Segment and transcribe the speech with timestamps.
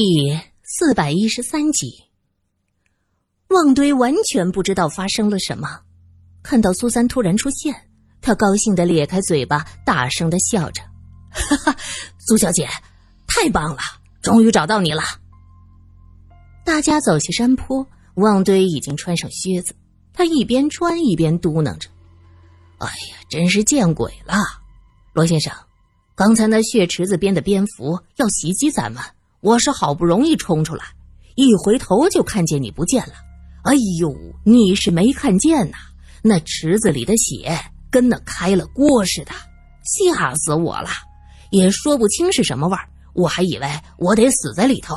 [0.00, 2.04] 第四百一十三集，
[3.48, 5.80] 旺堆完全不知道发生了什么。
[6.40, 7.74] 看到苏三突然出现，
[8.20, 10.82] 他高兴的咧开嘴巴，大声的笑着
[11.34, 11.76] ：“哈哈，
[12.16, 12.68] 苏小姐，
[13.26, 13.80] 太棒了，
[14.22, 15.02] 终于找到你了。”
[16.64, 17.84] 大家走下山坡，
[18.14, 19.74] 旺堆已经穿上靴子，
[20.12, 21.90] 他一边穿一边嘟囔着
[22.78, 24.36] ：“哎呀，真是见鬼了，
[25.12, 25.52] 罗先生，
[26.14, 29.02] 刚才那血池子边的蝙蝠要袭击咱们。”
[29.40, 30.84] 我是好不容易冲出来，
[31.36, 33.12] 一回头就看见你不见了。
[33.62, 34.12] 哎呦，
[34.44, 35.76] 你是没看见呐？
[36.22, 37.56] 那池子里的血
[37.90, 39.32] 跟那开了锅似的，
[39.84, 40.88] 吓死我了，
[41.50, 42.88] 也说不清是什么味儿。
[43.14, 44.96] 我还以为我得死在里头。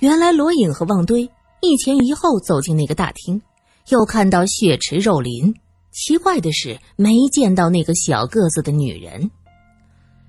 [0.00, 3.40] 原来罗隐和旺堆一前一后走进那个大厅，
[3.90, 5.54] 又看到血池肉林。
[5.92, 9.30] 奇怪的是，没见到那个小个子的女人。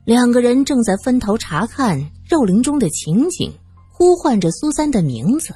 [0.03, 3.53] 两个人正在分头查看肉林中的情景，
[3.91, 5.53] 呼唤着苏三的名字。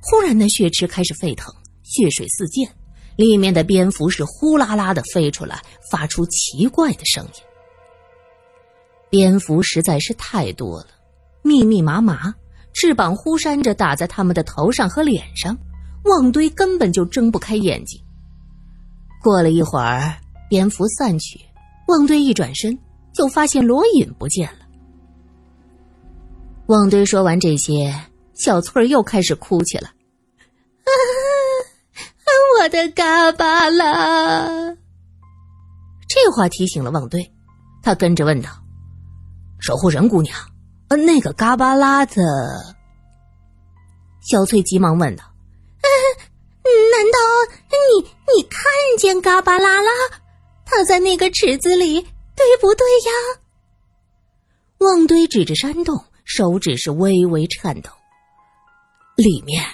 [0.00, 2.68] 忽然，那血池开始沸腾，血水四溅，
[3.16, 7.30] 里面的蝙蝠是呼啦啦的飞出来，发出奇怪的声音。
[9.08, 10.88] 蝙蝠实在是太多了，
[11.42, 12.34] 密密麻麻，
[12.72, 15.56] 翅膀忽扇着打在他们的头上和脸上，
[16.02, 17.98] 旺堆根本就睁不开眼睛。
[19.22, 20.16] 过了一会儿，
[20.50, 21.40] 蝙蝠散去，
[21.86, 22.76] 旺堆一转身。
[23.14, 24.58] 就发现罗隐不见了。
[26.66, 27.94] 旺堆说完这些，
[28.34, 29.90] 小翠儿又开始哭起来
[30.84, 30.90] ：“啊，
[32.58, 34.76] 我的嘎巴拉！”
[36.08, 37.32] 这话提醒了旺堆，
[37.82, 38.48] 他跟着问道
[39.60, 40.36] ：“守护人姑娘，
[40.88, 42.22] 呃，那个嘎巴拉的？”
[44.28, 45.24] 小翠急忙问道
[46.64, 47.18] ：“难道
[47.68, 48.62] 你你看
[48.98, 49.88] 见嘎巴拉了？
[50.64, 52.06] 他在那个池子里？”
[52.36, 53.40] 对不对呀？
[54.78, 57.90] 旺堆指着山洞，手指是微微颤抖。
[59.16, 59.64] 里面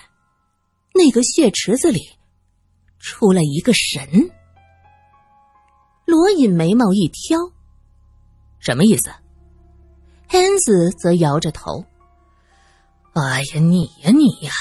[0.95, 2.01] 那个血池子里
[2.99, 4.31] 出来一个神。
[6.05, 7.39] 罗隐眉毛一挑，
[8.59, 9.11] 什么意思
[10.29, 11.85] 恩子则摇着头。
[13.15, 14.53] 哎呀，你呀你呀，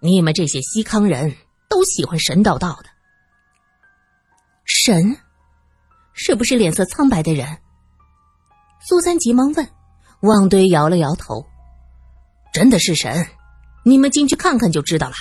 [0.00, 1.36] 你们这些西康人
[1.68, 2.88] 都喜欢神叨叨的。
[4.64, 5.16] 神。
[6.14, 7.58] 是不是脸色苍白的人？
[8.80, 9.68] 苏三急忙问。
[10.20, 11.44] 旺堆摇了摇头
[12.54, 13.26] ：“真的是神，
[13.84, 15.14] 你们进去看看就知道了。”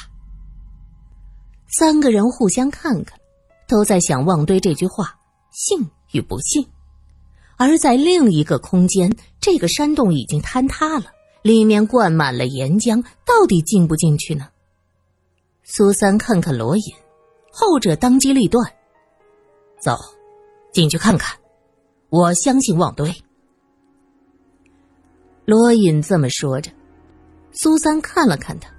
[1.76, 3.20] 三个人互相看看，
[3.68, 5.18] 都在想旺堆这句话
[5.50, 6.68] 信与不信。
[7.58, 11.06] 而在另一个空间，这个山洞已经坍塌了，
[11.42, 14.50] 里面灌满了岩浆，到底进不进去呢？
[15.64, 16.84] 苏三看看罗隐，
[17.52, 18.72] 后者当机立断
[19.82, 19.98] ：“走。”
[20.72, 21.38] 进去看看，
[22.10, 23.14] 我相信旺堆。
[25.46, 26.72] 罗隐这么说着，
[27.52, 28.70] 苏三看了看他。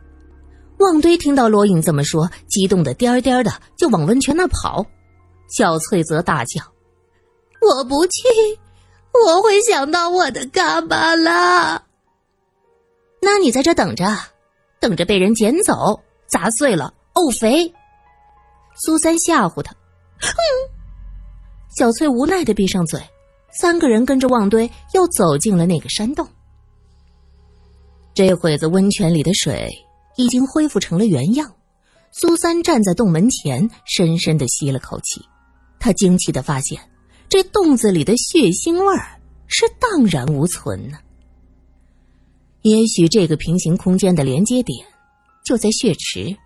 [0.78, 4.84] 旺堆听到罗隐这么说，激动的颠颠的就往温泉那跑。
[5.48, 6.62] 小翠则大叫
[7.60, 8.22] ：“我不去，
[9.26, 11.82] 我会想到我的嘎巴拉。”
[13.20, 14.04] 那你在这等着，
[14.80, 17.72] 等着被人捡走，砸碎了沤肥。
[18.74, 19.72] 苏三吓唬他
[20.18, 20.32] ：“哼。”
[21.76, 23.00] 小翠无奈的闭上嘴，
[23.50, 26.28] 三个人跟着旺堆又走进了那个山洞。
[28.14, 29.72] 这会子温泉里的水
[30.16, 31.50] 已经恢复成了原样。
[32.10, 35.22] 苏三站在洞门前，深深的吸了口气，
[35.80, 36.78] 他惊奇的发现，
[37.26, 40.98] 这洞子里的血腥味儿是荡然无存呢。
[42.60, 44.86] 也许这个平行空间的连接点
[45.42, 46.36] 就在血池。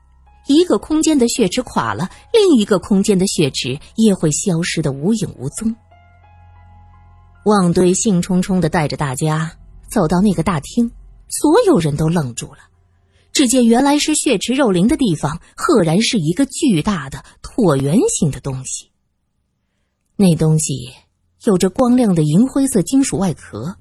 [0.47, 5.75] 一个空间的血池垮了，另一个空间的血池也会消失的无影无踪。
[7.45, 9.57] 旺堆兴冲冲的带着大家
[9.89, 10.91] 走到那个大厅，
[11.29, 12.59] 所有人都愣住了。
[13.33, 18.91] 只见原来是血池肉林的地方，赫然是一个巨大的椭圆形的东西。
[20.17, 20.93] 那东西
[21.45, 23.77] 有着光亮的银灰色金属外壳，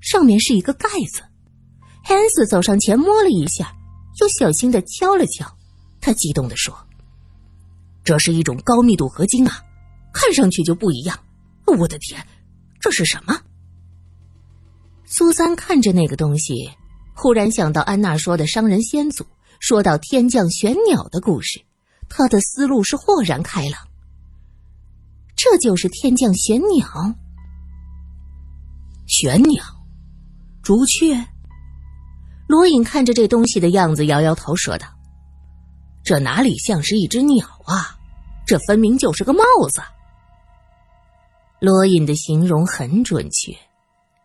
[0.00, 1.22] 上面是一个盖子。
[2.02, 3.74] 汉斯走上前摸了一下，
[4.20, 5.46] 又小心的敲了敲。
[6.04, 6.76] 他激动地说
[8.04, 9.64] ：“这是一种高密度合金啊，
[10.12, 11.18] 看上去就不一样。
[11.78, 12.22] 我的天，
[12.78, 13.40] 这是什么？”
[15.08, 16.70] 苏三看着那个东西，
[17.14, 19.24] 忽然想到安娜说的商人先祖，
[19.60, 21.62] 说到天降玄鸟的故事，
[22.10, 23.88] 他的思路是豁然开朗。
[25.34, 27.16] 这就是天降玄鸟。
[29.06, 29.64] 玄鸟，
[30.62, 31.28] 朱雀。
[32.46, 34.86] 罗隐看着这东西的样子，摇摇头说道。
[36.04, 37.98] 这哪里像是一只鸟啊？
[38.46, 39.42] 这分明就是个帽
[39.72, 39.80] 子。
[41.60, 43.56] 罗隐的形容很准确，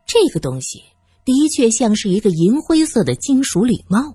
[0.05, 0.83] 这个东西
[1.23, 4.13] 的确像是一个银灰色的金属礼帽。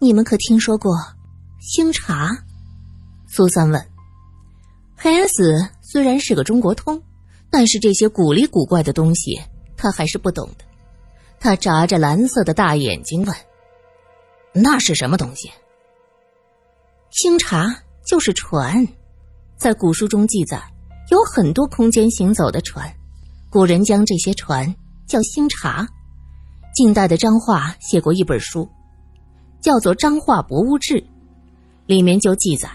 [0.00, 0.92] 你们可听说过
[1.60, 2.30] 星茶？
[3.28, 3.88] 苏三问。
[4.96, 7.00] 黑恩斯虽然是个中国通，
[7.48, 9.40] 但是这些古里古怪的东西
[9.76, 10.64] 他还是不懂的。
[11.38, 13.36] 他眨着蓝色的大眼睛问
[14.52, 15.48] ：“那是什么东西？”
[17.10, 17.74] 星茶
[18.04, 18.86] 就是船，
[19.56, 20.60] 在古书中记载，
[21.10, 22.92] 有很多空间行走的船，
[23.48, 24.74] 古人将这些船
[25.06, 25.86] 叫星茶。
[26.74, 28.68] 近代的张化写过一本书，
[29.62, 30.94] 叫做《张化博物志》，
[31.86, 32.68] 里面就记载，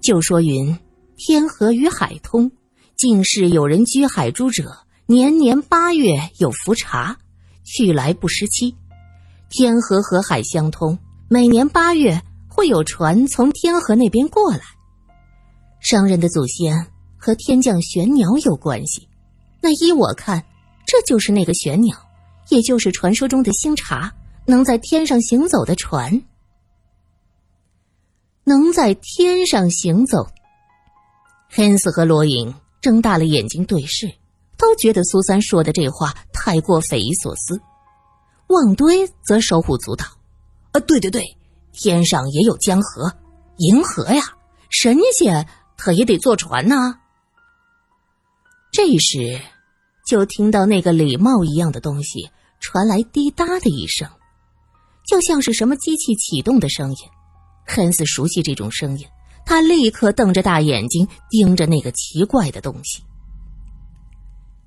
[0.00, 0.76] 就说云：
[1.16, 2.50] 天河与海通，
[2.96, 7.16] 近世有人居海诸者，年年八月有浮茶，
[7.62, 8.74] 去来不失期。
[9.50, 10.98] 天河和海相通，
[11.28, 12.20] 每年八月。
[12.56, 14.62] 会有船从天河那边过来。
[15.78, 19.06] 商人的祖先和天降玄鸟有关系，
[19.60, 20.42] 那依我看，
[20.86, 21.94] 这就是那个玄鸟，
[22.48, 24.10] 也就是传说中的星茶，
[24.46, 26.22] 能在天上行走的船。
[28.44, 30.26] 能在天上行走。
[31.50, 34.10] 黑斯和罗隐睁大了眼睛对视，
[34.56, 37.60] 都觉得苏三说的这话太过匪夷所思。
[38.46, 40.06] 旺堆则手舞足蹈
[40.72, 41.36] ：“啊，对对对。”
[41.78, 43.12] 天上也有江河、
[43.58, 44.22] 银河呀，
[44.70, 45.46] 神仙
[45.76, 46.98] 他也得坐船呐。
[48.72, 49.40] 这时，
[50.06, 52.30] 就听到那个礼帽一样的东西
[52.60, 54.08] 传来滴答的一声，
[55.06, 56.96] 就像是什么机器启动的声音。
[57.66, 59.06] 很似熟悉这种声音，
[59.44, 63.02] 他立刻瞪着大眼睛盯着那个奇怪的东西。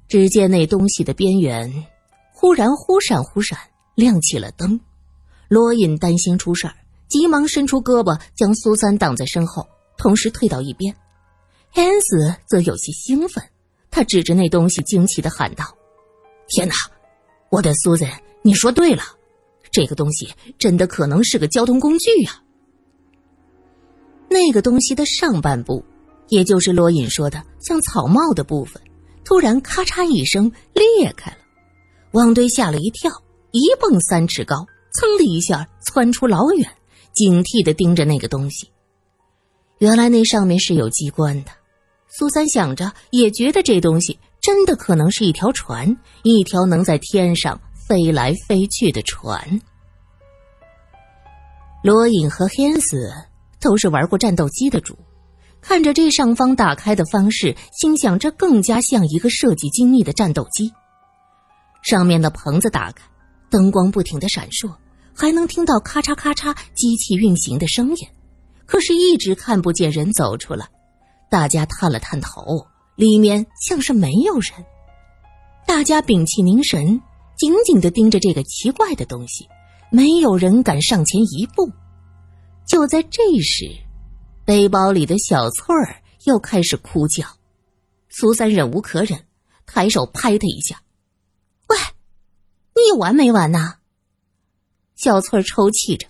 [0.08, 1.86] 只见那东西的边缘
[2.34, 3.58] 忽然忽闪忽闪
[3.96, 4.80] 亮起了灯，
[5.48, 6.74] 罗隐担心出事儿。
[7.10, 9.68] 急忙伸出胳膊，将苏三挡在身后，
[9.98, 10.96] 同时退到一边。
[11.74, 13.44] 恩斯则有些兴奋，
[13.92, 15.66] 他指着那东西，惊奇的喊道
[16.48, 16.76] ：“天哪，
[17.50, 18.10] 我的苏三，
[18.44, 19.04] 你说对了，
[19.72, 22.42] 这个东西真的可能是个交通工具呀！”
[24.30, 25.84] 那个东西的上半部，
[26.28, 28.80] 也就是罗隐说的像草帽的部分，
[29.24, 31.38] 突然咔嚓一声裂开了。
[32.12, 33.12] 汪堆吓了一跳，
[33.52, 36.70] 一蹦三尺高，噌的一下窜出老远。
[37.14, 38.72] 警惕的盯着那个东西，
[39.80, 41.52] 原来那上面是有机关的。
[42.08, 49.62] 苏三想着，也觉得这东西真的可能是一条船，一条能在天上飞来飞去的船。
[51.84, 53.14] 罗隐和黑恩斯
[53.60, 54.98] 都是玩过战斗机的主，
[55.62, 60.72] 看着这上方打开的方式，心想这更加像一个设计精密的战斗机。
[61.82, 63.04] 上面的棚子打开，
[63.50, 64.74] 灯光不停的闪烁。
[65.20, 68.08] 还能听到咔嚓咔嚓机器运行的声音，
[68.66, 70.66] 可是一直看不见人走出来。
[71.30, 74.54] 大家探了探头，里面像是没有人。
[75.68, 77.02] 大家屏气凝神，
[77.38, 79.46] 紧紧的盯着这个奇怪的东西，
[79.92, 81.70] 没有人敢上前一步。
[82.66, 83.66] 就在这时，
[84.46, 87.26] 背包里的小翠儿又开始哭叫。
[88.08, 89.26] 苏三忍无可忍，
[89.66, 90.82] 抬手拍他一下
[91.68, 91.78] ：“喂，
[92.74, 93.76] 你有完没完呐？”
[95.02, 96.06] 小翠儿抽泣着：“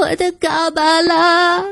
[0.00, 1.64] 我的嘎巴拉。”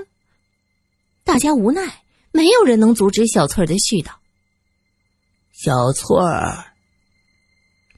[1.22, 4.10] 大家无奈，没有人能阻止小翠儿的絮叨。
[5.52, 6.74] 小翠儿，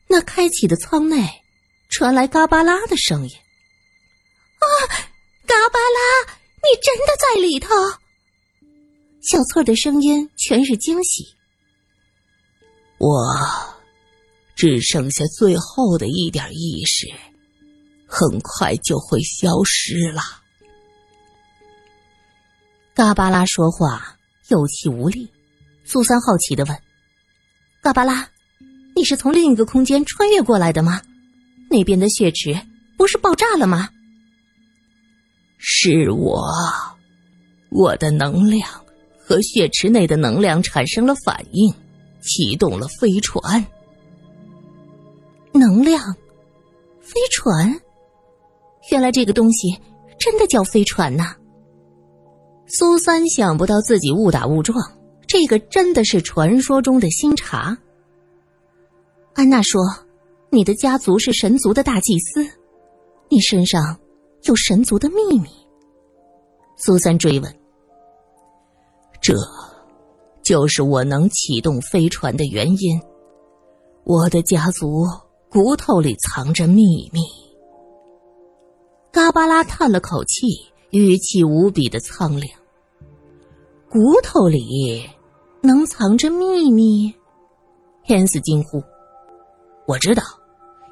[0.09, 1.27] 那开启的舱内
[1.89, 3.31] 传来嘎巴拉的声音
[4.61, 4.69] ：“啊，
[5.47, 7.71] 嘎巴拉，你真的在里头？”
[9.25, 11.25] 小翠儿的声音全是惊喜
[13.01, 13.09] ：“我
[14.55, 17.09] 只剩下最后的一点意识。”
[18.17, 20.23] 很快就会消失了。
[22.95, 24.17] 嘎巴拉说话
[24.51, 25.29] 有气无力。
[25.85, 26.79] 苏三好奇的问
[27.83, 28.29] ：“嘎巴拉，
[28.95, 31.03] 你是从另一个空间穿越过来的吗？
[31.69, 32.57] 那边的血池
[32.97, 33.89] 不是爆炸了吗？”
[35.59, 36.41] 是我，
[37.71, 38.71] 我的能量
[39.19, 41.75] 和血池内的能量产生了反应，
[42.21, 43.67] 启动了飞船。
[45.53, 46.15] 能量，
[47.03, 47.81] 飞船。
[48.91, 49.69] 原来这个东西
[50.19, 51.35] 真的叫飞船呐！
[52.67, 54.77] 苏三想不到自己误打误撞，
[55.27, 57.77] 这个真的是传说中的星茶。
[59.35, 59.81] 安娜说
[60.51, 62.47] ：“你的家族是神族的大祭司，
[63.29, 63.99] 你身上
[64.45, 65.49] 有神族的秘密。”
[66.77, 67.55] 苏三追问
[69.21, 69.35] ：“这，
[70.43, 73.01] 就是我能启动飞船的原因。
[74.05, 75.05] 我的家族
[75.51, 77.21] 骨头里藏着秘密。”
[79.15, 80.49] 嘎巴拉叹了口气，
[80.91, 82.51] 语气无比的苍凉。
[83.89, 85.09] 骨头里
[85.63, 87.15] 能藏着秘密？
[88.05, 88.83] 天子惊呼
[89.87, 90.25] ：“我知道，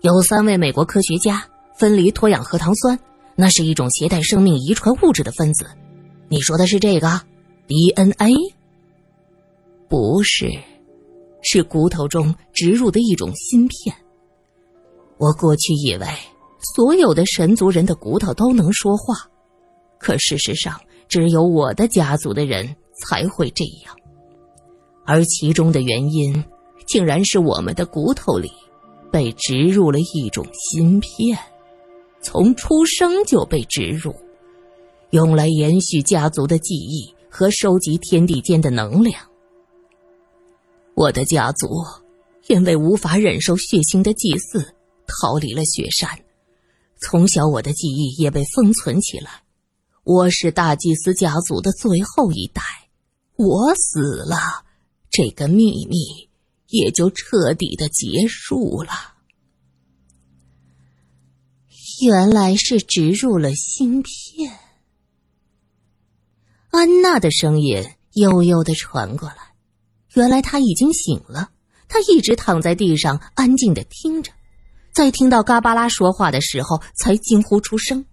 [0.02, 1.45] 有三位美国科学家
[1.76, 2.97] 分离脱氧核糖酸，
[3.35, 5.67] 那是一种携带生命遗传物质的分子。
[6.29, 7.23] 你说的是这个
[7.67, 8.55] DNA？
[9.88, 10.49] 不是，
[11.43, 13.97] 是骨头中植入的一种芯片。
[15.19, 16.07] 我过去以为
[16.75, 19.14] 所有的神族人的骨头都能说话，
[19.99, 23.97] 可事实上，只有我的家族的人才会这样。
[25.04, 26.45] 而其中的原因，
[26.87, 28.50] 竟然是我们的骨头里
[29.11, 31.37] 被植入了一种芯片，
[32.23, 34.14] 从出生就被植入，
[35.11, 39.21] 用来延续家族的记忆和收集天地间的能量。
[40.95, 41.69] 我的家族
[42.47, 44.75] 因为无法忍受血腥的祭祀，
[45.07, 46.09] 逃离了雪山。
[47.02, 49.42] 从小，我的记忆也被封存起来。
[50.04, 52.62] 我是大祭司家族的最后一代，
[53.37, 54.64] 我死了。
[55.11, 55.97] 这个秘密
[56.68, 58.92] 也就彻底的结束了。
[62.00, 64.59] 原来是植入了芯片。
[66.71, 69.54] 安娜的声音悠悠的传过来，
[70.14, 71.50] 原来她已经醒了。
[71.88, 74.32] 她一直躺在地上，安静的听着，
[74.92, 78.04] 在听到嘎巴拉说话的时候，才惊呼出声：“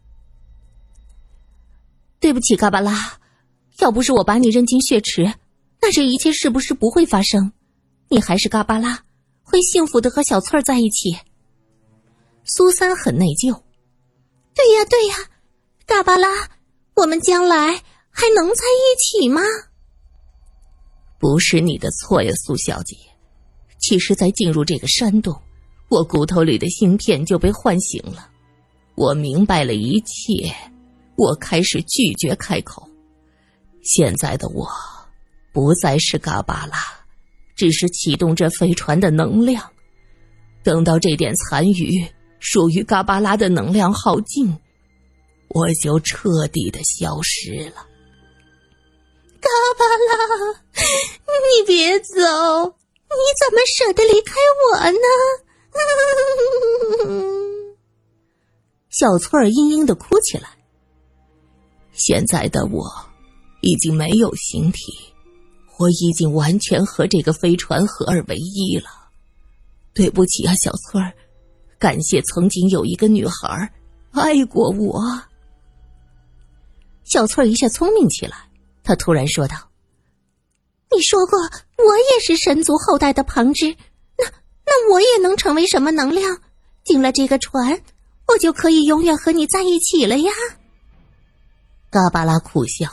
[2.20, 3.20] 对不起，嘎巴拉，
[3.80, 5.34] 要不是我把你扔进血池。”
[5.82, 7.54] 那这一切是不是不会发生？
[8.10, 9.04] 你还是嘎巴拉，
[9.44, 11.18] 会幸福的和小翠儿在一起。
[12.44, 13.62] 苏三很内疚。
[14.54, 15.16] 对呀对呀，
[15.86, 16.50] 嘎巴拉，
[16.96, 19.42] 我们将来还能在一起吗？
[21.18, 22.96] 不是你的错呀，苏小姐。
[23.80, 25.42] 其实，在进入这个山洞，
[25.90, 28.30] 我骨头里的芯片就被唤醒了。
[28.96, 30.54] 我明白了一切，
[31.16, 32.88] 我开始拒绝开口。
[33.84, 34.68] 现在的我。
[35.52, 36.78] 不再是嘎巴拉，
[37.56, 39.68] 只是启动这飞船的能量。
[40.64, 42.06] 等到这点残余
[42.40, 44.56] 属于嘎巴拉的能量耗尽，
[45.50, 47.88] 我就彻底的消失了。
[49.42, 52.14] 嘎巴拉，你别走！
[52.14, 54.36] 你怎么舍得离开
[54.72, 55.49] 我呢？
[58.90, 60.50] 小翠儿嘤嘤的哭起来。
[61.94, 62.86] 现在的我，
[63.62, 64.94] 已经没有形体。
[65.78, 68.90] 我已经完全和这个飞船合二为一了，
[69.94, 71.14] 对不起啊，小翠儿，
[71.78, 73.72] 感谢曾经有一个女孩
[74.12, 75.02] 爱过我。
[77.06, 78.50] 小翠儿一下聪明起来，
[78.84, 79.56] 她突然说道
[80.94, 83.74] ：“你说过我也是神族后代的旁支，
[84.70, 86.38] 那我也能成为什么能量？
[86.84, 87.82] 进了这个船，
[88.28, 90.32] 我就可以永远和你在一起了呀！”
[91.90, 92.88] 嘎巴拉苦笑。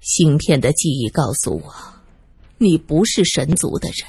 [0.00, 1.74] 芯片的记忆告诉我，
[2.58, 4.06] 你不是神族的人。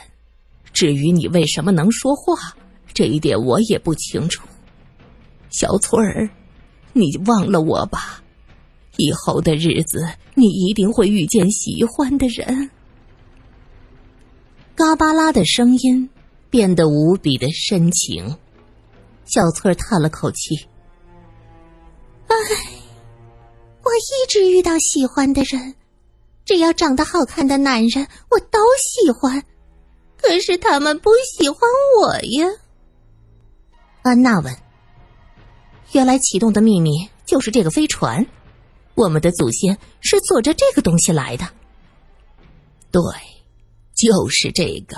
[0.74, 2.55] 至于你为什么能说话，
[2.93, 4.45] 这一点我也不清楚。
[5.50, 6.29] 小翠儿，
[6.93, 8.22] 你忘了我吧。
[8.98, 12.69] 以后的日子，你一定会遇见喜欢的人。
[14.75, 16.10] 嘎巴拉的声音
[16.50, 18.38] 变得无比的深情。
[19.25, 20.56] 小翠儿叹了口气
[22.27, 22.36] ：“唉，
[23.84, 25.75] 我一直遇到喜欢的人。”
[26.46, 29.44] 只要长得好看的男人，我都喜欢。
[30.18, 31.60] 可是他们不喜欢
[32.01, 32.50] 我呀。
[34.01, 34.53] 安娜问
[35.94, 38.25] ：“原来启动的秘密就是这个飞船，
[38.96, 41.48] 我们的祖先是坐着这个东西来的。”
[42.92, 43.01] 对，
[44.03, 44.98] 就是这个。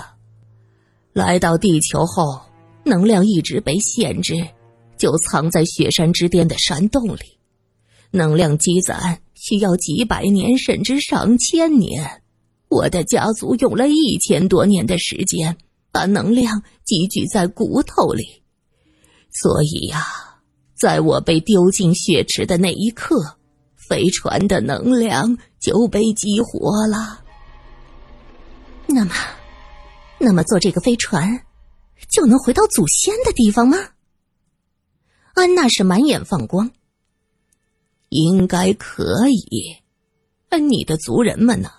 [1.12, 2.40] 来到地球后，
[2.84, 4.34] 能量一直被限制，
[4.98, 7.38] 就藏在雪山之巅的山洞里，
[8.10, 9.20] 能量积攒。
[9.34, 12.22] 需要几百年甚至上千年，
[12.68, 15.56] 我的家族用了一千多年的时间
[15.92, 18.24] 把能量积聚在骨头里，
[19.30, 20.04] 所以呀，
[20.74, 23.38] 在我被丢进血池的那一刻，
[23.76, 27.22] 飞船的能量就被激活了。
[28.86, 29.14] 那么，
[30.18, 31.44] 那么坐这个飞船
[32.08, 33.76] 就能回到祖先的地方吗？
[35.34, 36.70] 安娜是满眼放光。
[38.08, 39.76] 应该可以，
[40.50, 41.70] 哎，你的族人们呢？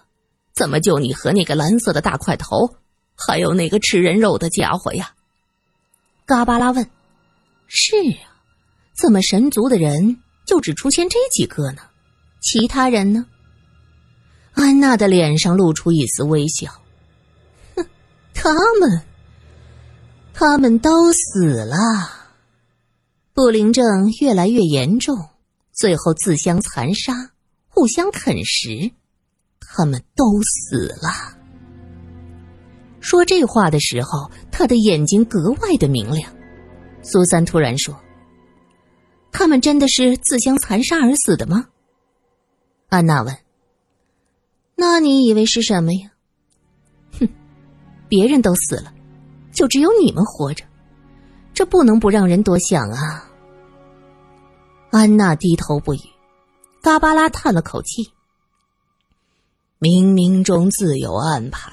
[0.53, 2.75] 怎么就你和那个蓝色的大块头，
[3.15, 5.13] 还有那个吃人肉的家伙呀？
[6.25, 6.89] 嘎巴拉问
[7.67, 7.95] ：“是
[8.25, 8.41] 啊，
[8.95, 11.81] 怎么神族的人就只出现这几个呢？
[12.41, 13.25] 其他人呢？”
[14.53, 16.71] 安娜的脸上露出一丝微笑：“，
[18.39, 19.01] 他们，
[20.31, 21.75] 他们都死了，
[23.33, 23.83] 不灵症
[24.21, 25.17] 越来越严重。”
[25.73, 27.31] 最后自相残杀，
[27.67, 28.91] 互相啃食，
[29.59, 31.37] 他们都死了。
[32.99, 36.31] 说这话的时候，他的眼睛格外的明亮。
[37.03, 37.95] 苏三突然说
[39.31, 41.67] ：“他们真的是自相残杀而死的吗？”
[42.89, 43.37] 安娜问。
[44.75, 46.11] “那你以为是什么呀？”“，
[48.07, 48.93] 别人都死了，
[49.51, 50.63] 就只有你们活着，
[51.53, 53.29] 这不能不让人多想啊。”
[54.91, 55.99] 安娜低头不语，
[56.81, 58.09] 嘎巴拉叹了口气
[59.79, 61.71] ：“冥冥中自有安排。”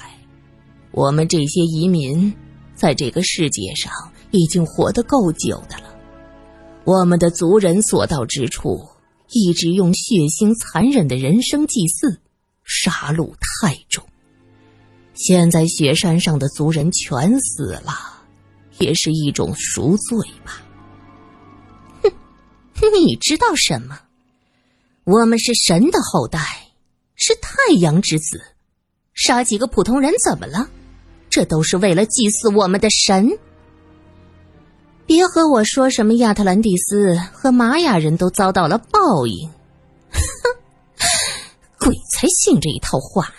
[0.90, 2.32] 我们这些移民，
[2.74, 3.92] 在这个世界上
[4.30, 5.94] 已经活得够久的了。
[6.84, 8.80] 我们的族人所到之处，
[9.30, 12.20] 一直用血腥残忍的人生祭祀，
[12.62, 14.04] 杀戮太重。
[15.14, 18.22] 现在雪山上的族人全死了，
[18.78, 20.60] 也是一种赎罪吧。
[22.02, 22.12] 哼，
[23.06, 23.98] 你知道什么？
[25.04, 26.40] 我们是神的后代，
[27.14, 28.42] 是太阳之子，
[29.12, 30.68] 杀几个普通人怎么了？
[31.30, 33.30] 这都是为了祭祀我们的神。
[35.06, 39.48] 别和我说什么亚特兰蒂斯和玛雅人都遭到了报应，
[40.10, 40.20] 哼，
[41.86, 43.32] 鬼才信这一套话。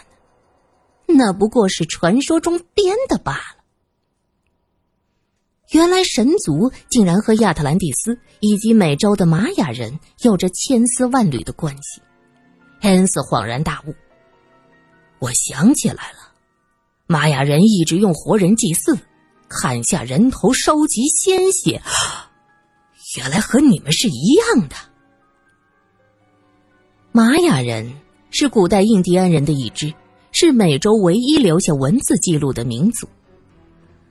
[1.07, 3.63] 那不过是传说中编的罢了。
[5.71, 12.01] 原来神族竟然和亚特兰蒂斯以及美洲的玛雅人有着千丝万缕的关系。
[12.81, 13.95] 恩斯恍然大悟，
[15.19, 16.31] 我想起来了。
[17.07, 18.97] 玛雅人一直用活人祭祀，
[19.47, 21.81] 砍下人头收集鲜血，
[23.17, 24.75] 原来和你们是一样的。
[27.11, 27.91] 玛雅人
[28.29, 29.93] 是古代印第安人的一支，
[30.37, 33.07] 是美洲唯一留下文字记录的民族。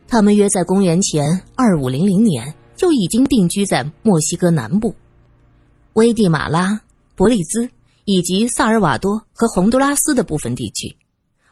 [0.09, 4.95] 他们约在公元前二五零零年就已经定居在墨西哥南部、
[5.93, 6.81] 危地马拉、
[7.15, 7.69] 伯利兹
[8.07, 10.97] 以及萨尔瓦多和洪都拉斯的部分地区，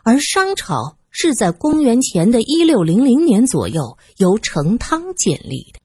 [0.02, 0.96] 而商朝。
[1.14, 5.78] 是在公元前的一六零零年左右由成汤建立的。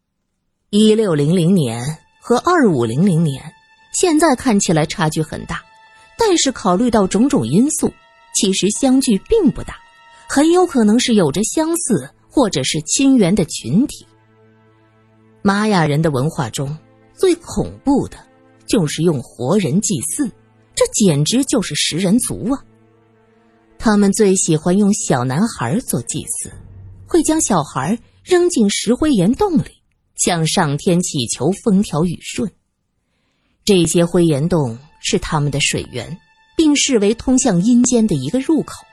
[0.70, 1.84] 一六零零年
[2.22, 3.44] 和二五零零年，
[3.92, 5.62] 现在看起来差距很大，
[6.18, 7.92] 但是考虑到种种因素，
[8.38, 9.80] 其实相距并不大，
[10.30, 14.06] 很有可能是有着相似或者是亲缘的群体。
[15.42, 16.78] 玛雅人的文化中
[17.16, 18.18] 最恐怖的，
[18.68, 20.30] 就是用活人祭祀，
[20.76, 22.64] 这简直就是食人族啊！
[23.80, 26.52] 他们最喜欢用小男孩做祭祀，
[27.08, 29.82] 会将小孩扔进石灰岩洞里，
[30.16, 32.52] 向上天祈求风调雨顺。
[33.66, 36.20] 这些灰岩洞是他们的水源，
[36.58, 38.84] 并视为通向阴间的一个入口。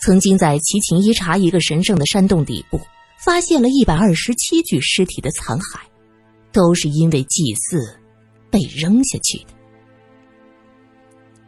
[0.00, 2.80] 曾经在齐秦伊查一个神圣的山洞底部，
[3.18, 5.80] 发现了一百二十七具尸体的残骸，
[6.52, 7.98] 都是因为祭祀
[8.50, 9.46] 被扔下去的。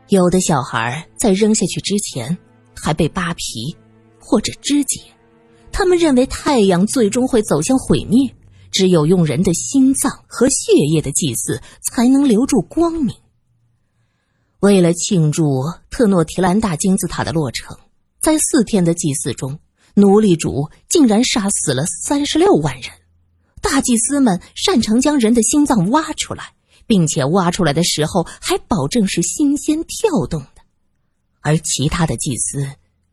[0.09, 2.37] 有的小孩在扔下去之前
[2.77, 3.75] 还被扒皮
[4.21, 5.01] 或者肢解，
[5.71, 8.29] 他们认为太阳最终会走向毁灭，
[8.71, 13.17] 只有用人的心脏和血液的祭祀才能留住光明。
[14.63, 17.77] 为了庆祝特诺提兰大金字塔的落成，
[18.21, 19.59] 在四天的祭祀中，
[19.95, 22.91] 奴隶主竟然杀死了三十六万人。
[23.61, 26.55] 大祭司们擅长将人的心脏挖出来。
[26.85, 30.63] 并且挖出来的时候还保证是新鲜跳动的，
[31.41, 32.69] 而其他的祭司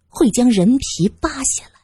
[0.08, 1.80] 会将人皮扒下来，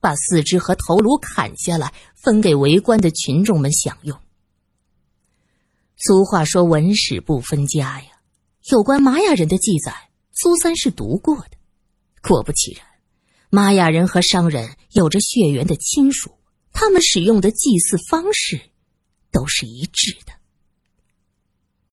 [0.00, 4.18] 把四肢和头颅砍下来分给围观的群众们享用。
[5.96, 8.08] 俗话说“文史不分家”呀，
[8.72, 9.94] 有关玛雅人的记载，
[10.32, 11.50] 苏三是读过的。
[12.20, 12.84] 果不其然，
[13.48, 16.32] 玛雅人和商人有着血缘的亲属，
[16.72, 18.60] 他们使用的祭祀方式
[19.30, 20.32] 都是一致的。